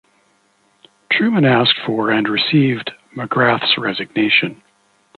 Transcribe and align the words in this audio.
Truman 1.11 1.45
asked 1.45 1.77
for 1.85 2.09
and 2.09 2.27
received 2.27 2.89
McGrath's 3.15 3.77
resignation. 3.77 4.63